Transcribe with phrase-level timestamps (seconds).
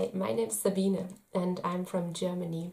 [0.00, 2.72] Hi, my name is Sabine and I'm from Germany.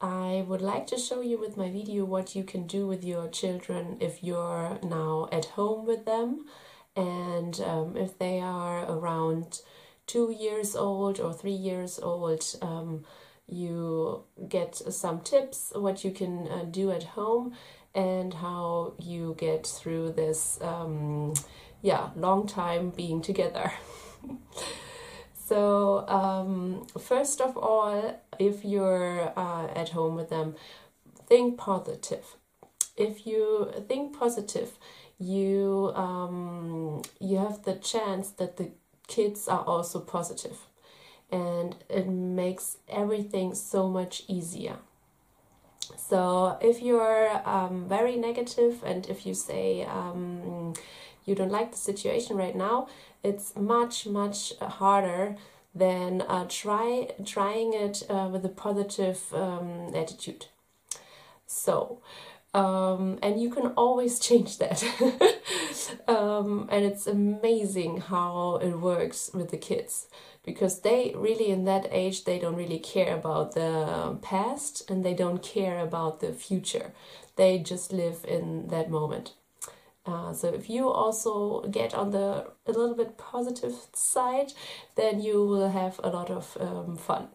[0.00, 3.28] I would like to show you with my video what you can do with your
[3.28, 6.46] children if you're now at home with them
[6.96, 9.60] and um, if they are around
[10.06, 12.42] two years old or three years old.
[12.62, 13.04] Um,
[13.46, 17.52] you get some tips what you can uh, do at home
[17.94, 21.34] and how you get through this um,
[21.82, 23.70] yeah long time being together
[25.46, 30.56] So, um, first of all, if you're uh, at home with them,
[31.28, 32.36] think positive.
[32.96, 34.76] If you think positive,
[35.20, 38.72] you um, you have the chance that the
[39.06, 40.58] kids are also positive,
[41.30, 44.78] and it makes everything so much easier.
[45.96, 50.55] So, if you're um, very negative and if you say um,
[51.26, 52.88] you don't like the situation right now,
[53.22, 55.36] it's much much harder
[55.74, 60.46] than uh, try trying it uh, with a positive um, attitude.
[61.46, 62.00] So,
[62.54, 64.82] um, and you can always change that.
[66.08, 70.06] um, and it's amazing how it works with the kids
[70.44, 75.12] because they really, in that age, they don't really care about the past and they
[75.12, 76.92] don't care about the future.
[77.34, 79.32] They just live in that moment.
[80.06, 84.52] Uh, so if you also get on the a little bit positive side,
[84.94, 87.28] then you will have a lot of um, fun.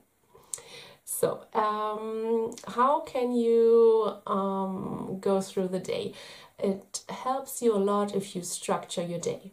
[1.03, 6.13] So um, how can you um, go through the day?
[6.57, 9.51] It helps you a lot if you structure your day.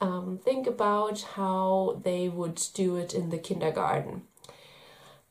[0.00, 4.22] Um, think about how they would do it in the kindergarten.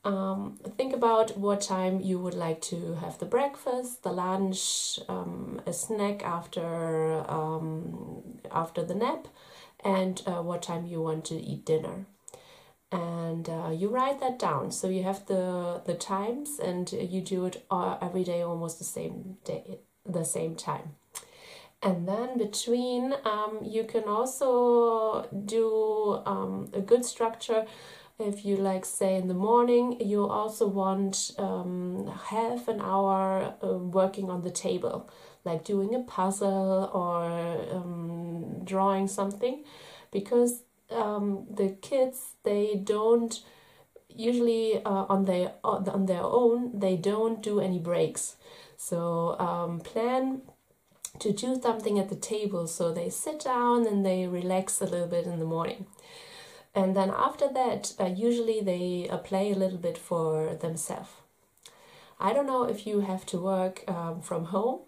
[0.06, 5.60] Um, think about what time you would like to have the breakfast, the lunch, um,
[5.66, 9.28] a snack after um, after the nap,
[9.84, 12.06] and uh, what time you want to eat dinner.
[12.92, 14.72] And uh, you write that down.
[14.72, 18.86] So you have the the times, and you do it uh, every day, almost the
[18.86, 20.96] same day, the same time.
[21.82, 27.66] And then between, um, you can also do um, a good structure
[28.18, 33.78] if you like say in the morning you also want um, half an hour uh,
[33.78, 35.10] working on the table
[35.44, 37.24] like doing a puzzle or
[37.76, 39.64] um, drawing something
[40.12, 43.44] because um, the kids they don't
[44.10, 48.38] usually uh, on their on their own they don't do any breaks.
[48.78, 50.42] So um, plan
[51.20, 52.68] to do something at the table.
[52.68, 55.86] So they sit down and they relax a little bit in the morning
[56.76, 61.10] and then after that, uh, usually they uh, play a little bit for themselves.
[62.20, 64.82] I don't know if you have to work um, from home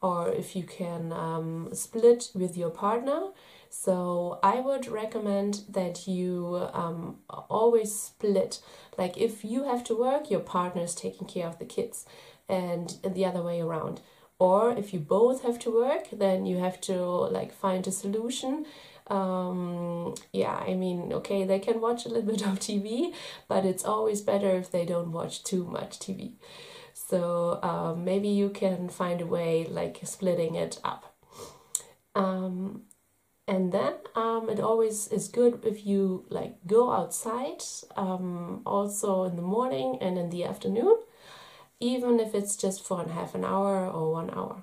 [0.00, 3.28] or if you can um, split with your partner.
[3.70, 8.60] So I would recommend that you um, always split.
[8.98, 12.04] Like if you have to work, your partner is taking care of the kids,
[12.48, 14.00] and the other way around.
[14.38, 18.66] Or if you both have to work, then you have to like find a solution
[19.08, 23.14] um, yeah, I mean, okay, they can watch a little bit of TV,
[23.48, 26.32] but it's always better if they don't watch too much TV.
[26.94, 31.14] So um, maybe you can find a way like splitting it up.
[32.14, 32.82] Um,
[33.48, 37.62] and then um, it always is good if you like go outside
[37.96, 40.96] um, also in the morning and in the afternoon,
[41.80, 44.62] even if it's just for half an hour or one hour.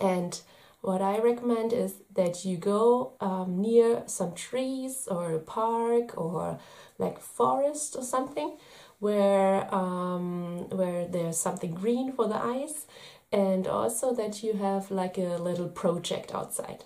[0.00, 0.40] And
[0.80, 6.58] what I recommend is that you go um, near some trees or a park or
[6.98, 8.56] like forest or something
[8.98, 12.86] where um, where there's something green for the eyes
[13.32, 16.84] and also that you have like a little project outside.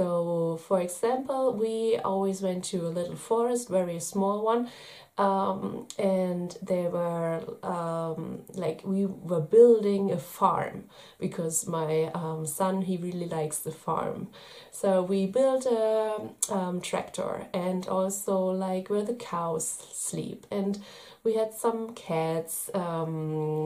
[0.00, 4.70] So, for example, we always went to a little forest, very small one,
[5.18, 10.84] um, and they were um, like we were building a farm
[11.18, 14.28] because my um, son he really likes the farm.
[14.70, 20.46] So we built a um, tractor and also like where the cows sleep.
[20.50, 20.82] And
[21.24, 23.64] we had some cats um,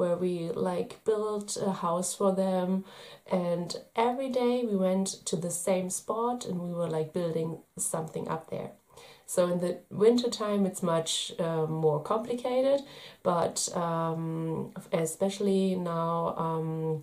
[0.00, 2.84] where we like built a house for them
[3.30, 8.26] and every day we went to the same spot and we were like building something
[8.28, 8.70] up there
[9.30, 12.80] so in the winter time, it's much uh, more complicated,
[13.22, 17.00] but um, especially now, um,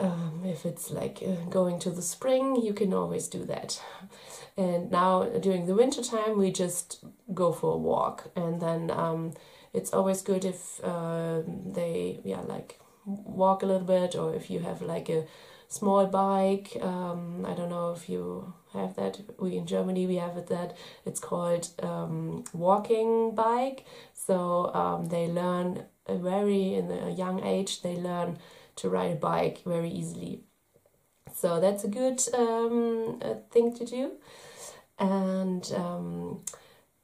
[0.00, 3.80] um, if it's like uh, going to the spring, you can always do that.
[4.56, 9.34] And now during the winter time, we just go for a walk, and then um,
[9.76, 11.42] it's always good if uh,
[11.74, 15.24] they yeah like walk a little bit, or if you have like a
[15.68, 16.76] small bike.
[16.80, 19.20] Um, I don't know if you have that.
[19.38, 23.84] We in Germany we have it that it's called um, walking bike.
[24.14, 28.38] So um, they learn a very in a young age they learn
[28.76, 30.44] to ride a bike very easily.
[31.34, 33.20] So that's a good um,
[33.50, 34.12] thing to do,
[34.98, 36.44] and um,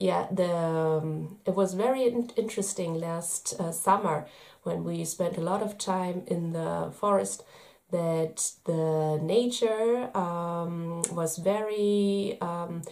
[0.02, 4.26] yeah, the um, it was very in- interesting last uh, summer
[4.64, 7.44] when we spent a lot of time in the forest.
[7.92, 12.82] That the nature um, was very um,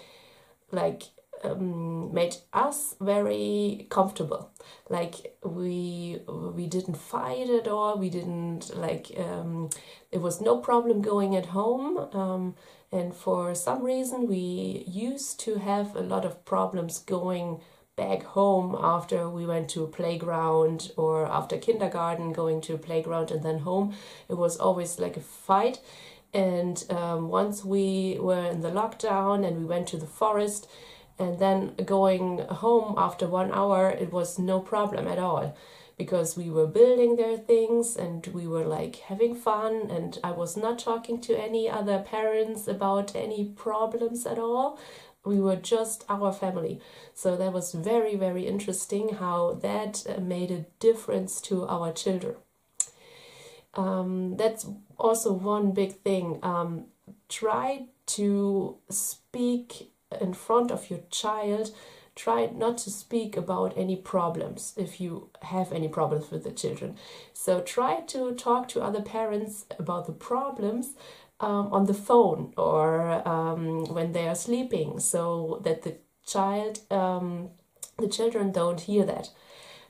[0.72, 1.04] like
[1.42, 4.50] um, made us very comfortable.
[4.88, 7.98] Like we we didn't fight at all.
[7.98, 9.70] We didn't like um,
[10.10, 11.98] it was no problem going at home.
[12.12, 12.54] Um,
[12.92, 17.60] and for some reason, we used to have a lot of problems going
[17.96, 23.30] back home after we went to a playground or after kindergarten, going to a playground
[23.30, 23.94] and then home.
[24.28, 25.80] It was always like a fight.
[26.32, 30.68] And um, once we were in the lockdown and we went to the forest,
[31.20, 35.54] and then going home after one hour, it was no problem at all
[35.98, 40.56] because we were building their things and we were like having fun and I was
[40.56, 44.78] not talking to any other parents about any problems at all.
[45.26, 46.80] We were just our family.
[47.12, 52.36] So that was very, very interesting how that uh, made a difference to our children.
[53.74, 54.66] Um, that's
[54.96, 56.38] also one big thing.
[56.42, 56.86] Um,
[57.28, 59.89] try to speak
[60.20, 61.72] in front of your child
[62.16, 66.96] try not to speak about any problems if you have any problems with the children.
[67.32, 70.94] So try to talk to other parents about the problems
[71.40, 75.96] um, on the phone or um, when they are sleeping so that the
[76.26, 77.50] child, um,
[77.98, 79.30] the children don't hear that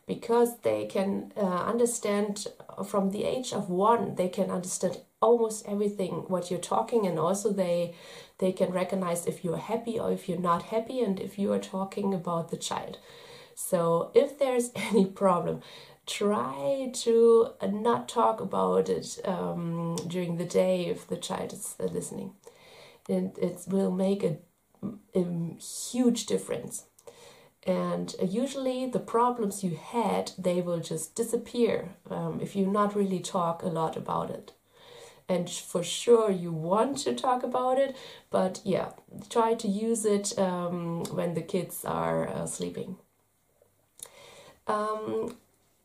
[0.06, 2.46] because they can uh, understand
[2.84, 7.52] from the age of one they can understand almost everything what you're talking and also
[7.52, 7.94] they
[8.40, 11.58] they can recognize if you're happy or if you're not happy and if you are
[11.58, 12.98] talking about the child.
[13.54, 15.62] So if there's any problem
[16.06, 22.32] try to not talk about it um, during the day if the child is listening.
[23.08, 24.38] And it will make a,
[25.14, 26.86] a huge difference.
[27.66, 33.20] And usually the problems you had they will just disappear um, if you not really
[33.20, 34.52] talk a lot about it
[35.30, 37.96] and for sure you want to talk about it
[38.30, 38.88] but yeah
[39.28, 42.96] try to use it um, when the kids are uh, sleeping.
[44.66, 45.36] Um,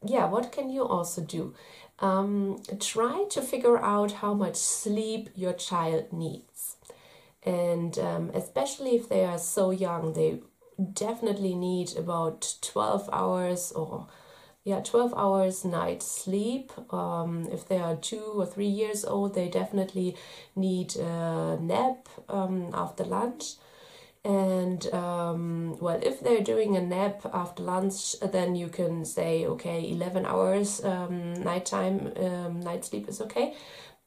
[0.03, 1.53] yeah what can you also do?
[1.99, 6.75] Um, try to figure out how much sleep your child needs.
[7.43, 10.39] And um, especially if they are so young they
[10.93, 14.07] definitely need about 12 hours or
[14.65, 16.71] yeah 12 hours night sleep.
[16.91, 20.17] Um, if they are two or three years old they definitely
[20.55, 23.53] need a nap um, after lunch.
[24.25, 29.87] And um, well if they're doing a nap after lunch then you can say okay
[29.91, 33.53] 11 hours um, nighttime um, night sleep is okay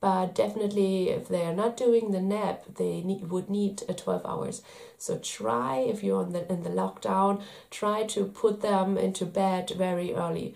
[0.01, 4.25] but definitely if they are not doing the nap they need, would need a 12
[4.25, 4.63] hours.
[4.97, 9.71] So try if you're on the, in the lockdown try to put them into bed
[9.77, 10.55] very early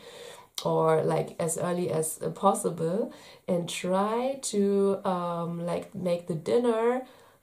[0.64, 3.12] or like as early as possible
[3.48, 7.02] and try to um, like make the dinner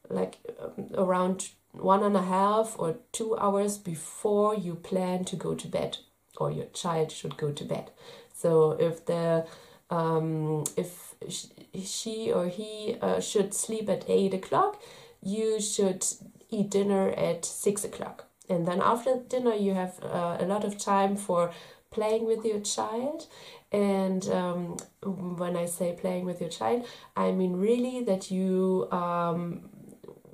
[0.09, 5.53] like um, around one and a half or two hours before you plan to go
[5.53, 5.97] to bed
[6.37, 7.91] or your child should go to bed.
[8.33, 9.45] So if the
[9.89, 11.15] um, if
[11.83, 14.81] she or he uh, should sleep at 8 o'clock,
[15.21, 16.05] you should
[16.49, 18.25] eat dinner at 6 o'clock.
[18.49, 21.51] And then after dinner, you have uh, a lot of time for
[21.91, 23.27] playing with your child.
[23.71, 26.85] And um, when I say playing with your child,
[27.15, 29.69] I mean really that you um,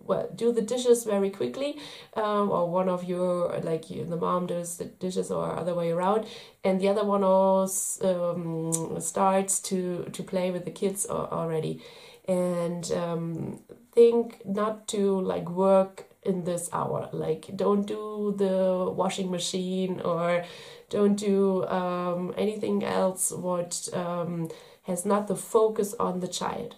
[0.05, 1.77] well do the dishes very quickly
[2.15, 5.91] um, or one of your like you, the mom does the dishes or other way
[5.91, 6.25] around
[6.63, 11.81] and the other one also um, starts to to play with the kids already.
[12.27, 13.59] And um,
[13.93, 17.09] think not to like work in this hour.
[17.11, 20.43] Like don't do the washing machine or
[20.89, 24.49] don't do um, anything else what um,
[24.83, 26.75] has not the focus on the child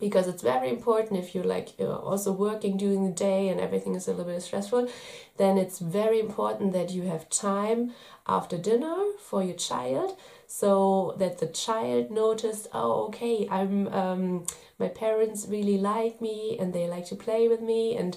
[0.00, 3.94] because it's very important if you're like you're also working during the day and everything
[3.94, 4.88] is a little bit stressful
[5.36, 7.92] then it's very important that you have time
[8.26, 10.16] after dinner for your child
[10.46, 14.46] so that the child noticed oh okay i'm um,
[14.78, 18.16] my parents really like me and they like to play with me and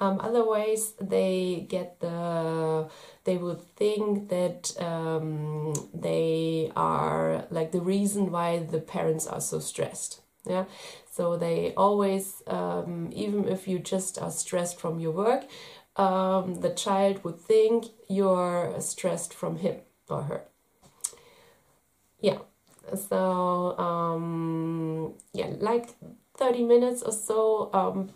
[0.00, 2.88] um, otherwise they get the
[3.24, 9.60] they would think that um, they are like the reason why the parents are so
[9.60, 10.64] stressed yeah
[11.10, 15.44] So they always, um, even if you just are stressed from your work,
[15.96, 19.76] um, the child would think you're stressed from him
[20.08, 20.44] or her.
[22.20, 22.38] Yeah.
[23.08, 25.90] So um, yeah, like
[26.36, 27.70] 30 minutes or so.
[27.72, 28.10] Um,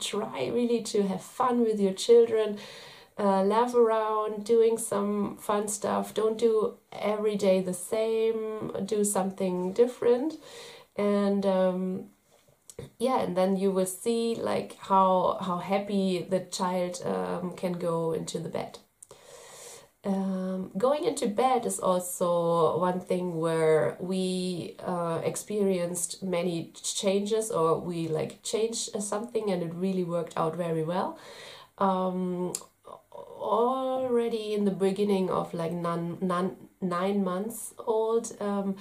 [0.00, 2.58] try really to have fun with your children.
[3.18, 6.12] Uh, laugh around, doing some fun stuff.
[6.14, 8.72] Don't do every day the same.
[8.84, 10.34] Do something different,
[10.98, 12.04] and um,
[12.98, 18.12] yeah, and then you will see like how how happy the child um, can go
[18.12, 18.78] into the bed.
[20.06, 27.80] Um, going into bed is also one thing where we uh, experienced many changes or
[27.80, 31.18] we like changed something and it really worked out very well.
[31.78, 32.52] Um,
[33.12, 38.76] already in the beginning of like nine, nine, nine months old, um,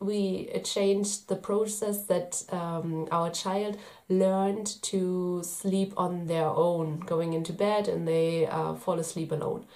[0.00, 3.76] we changed the process that um, our child
[4.08, 9.66] learned to sleep on their own, going into bed and they uh, fall asleep alone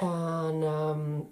[0.00, 1.26] and um,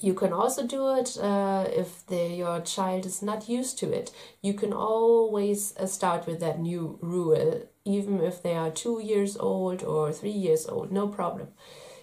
[0.00, 4.10] you can also do it uh, if your child is not used to it.
[4.40, 9.36] You can always uh, start with that new rule, even if they are two years
[9.36, 11.48] old or three years old, no problem.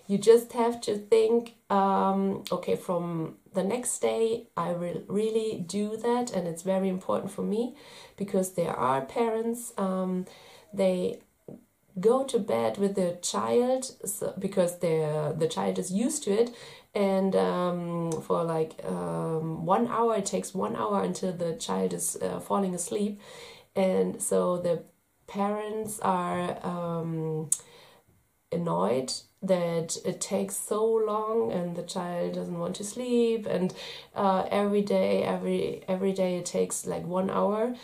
[0.07, 5.97] You just have to think, um, okay, from the next day, I will really do
[5.97, 7.75] that, and it's very important for me
[8.15, 10.25] because there are parents, um,
[10.73, 11.19] they
[11.99, 16.55] go to bed with the child so, because the the child is used to it
[16.93, 22.17] and um, for like um, one hour it takes one hour until the child is
[22.21, 23.19] uh, falling asleep.
[23.75, 24.83] And so the
[25.27, 27.49] parents are um,
[28.51, 33.73] annoyed that it takes so long and the child doesn't want to sleep and
[34.15, 37.75] uh, every day every every day it takes like one hour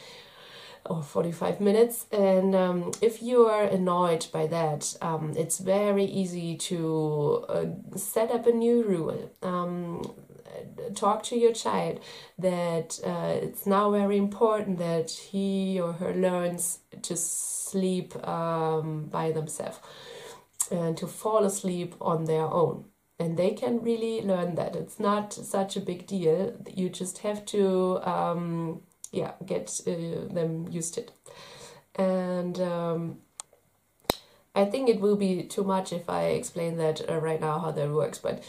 [0.86, 2.06] or 45 minutes.
[2.12, 7.66] And um, if you are annoyed by that, um, it's very easy to uh,
[7.98, 9.32] set up a new rule.
[9.42, 10.14] Um,
[10.96, 12.00] talk to your child
[12.38, 19.32] that uh, it's now very important that he or her learns to sleep um, by
[19.32, 19.80] themselves
[20.72, 22.86] and to fall asleep on their own.
[23.20, 24.76] And they can really learn that.
[24.76, 26.56] It's not such a big deal.
[26.74, 31.12] You just have to um, yeah get uh, them used to it.
[31.96, 33.18] And um,
[34.56, 37.72] I think it will be too much if I explain that uh, right now how
[37.72, 38.44] that works, but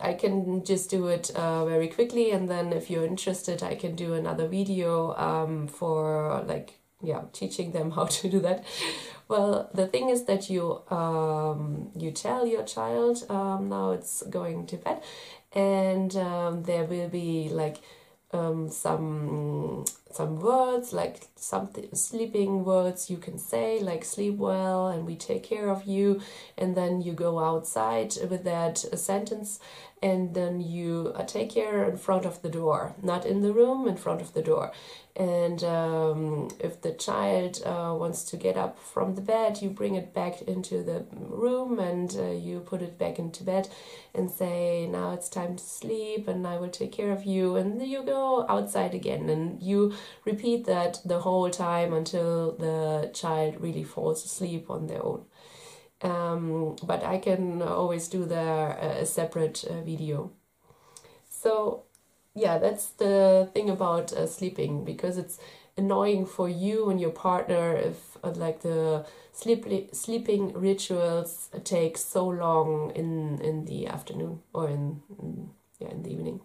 [0.00, 3.94] I can just do it uh, very quickly, and then if you're interested, I can
[3.94, 8.64] do another video um, for like yeah teaching them how to do that.
[9.28, 14.66] Well, the thing is that you um, you tell your child um, now it's going
[14.66, 15.02] to bed,
[15.52, 17.78] and um, there will be like
[18.32, 25.06] um, some some words like something sleeping words you can say like sleep well and
[25.06, 26.20] we take care of you
[26.58, 29.60] and then you go outside with that sentence
[30.02, 33.86] and then you uh, take care in front of the door not in the room
[33.86, 34.72] in front of the door.
[35.16, 39.96] And um, if the child uh, wants to get up from the bed you bring
[39.96, 43.68] it back into the room and uh, you put it back into bed
[44.14, 47.56] and say now it's time to sleep and i will take care of you.
[47.56, 53.60] And you go outside again and you repeat that the whole time until the child
[53.60, 55.24] really falls asleep on their own
[56.02, 60.30] um, but i can always do the uh, a separate uh, video.
[61.28, 61.84] So
[62.34, 65.38] yeah, that's the thing about uh, sleeping because it's
[65.76, 72.90] annoying for you and your partner if like the sleep sleeping rituals take so long
[72.94, 76.40] in in the afternoon or in, in yeah in the evening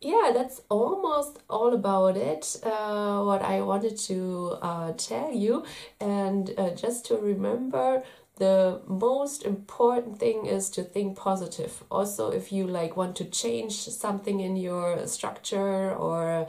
[0.00, 5.64] yeah that's almost all about it uh, what i wanted to uh, tell you.
[6.00, 8.04] And uh, just to remember
[8.36, 11.82] the most important thing is to think positive.
[11.90, 16.46] Also if you like want to change something in your structure or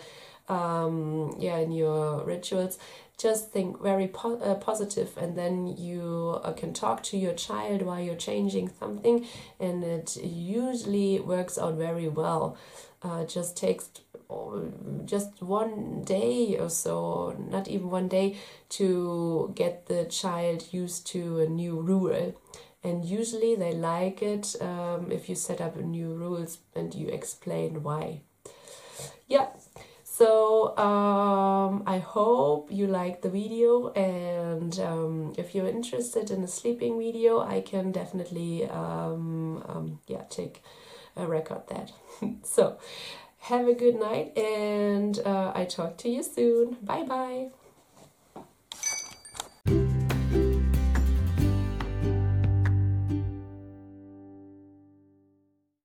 [0.48, 2.78] um, yeah in your rituals
[3.18, 5.18] just think very po- uh, positive.
[5.18, 9.26] And then you uh, can talk to your child while you're changing something
[9.60, 12.58] and it usually works out very well
[13.02, 13.90] uh, just takes
[15.06, 18.38] just one day or so, not even one day,
[18.70, 22.36] to get the child used to a new rule.
[22.84, 27.84] And usually they like it um, if you set up new rules and you explain
[27.84, 28.22] why.
[29.28, 29.48] Yeah,
[30.04, 36.48] so um, I hope you liked the video, and um, if you're interested in a
[36.48, 40.62] sleeping video, I can definitely um, um yeah take
[41.28, 41.92] record that.
[42.44, 42.78] so
[43.40, 46.78] Have a good night, and uh, I talk to you soon.
[46.84, 47.50] Bye bye.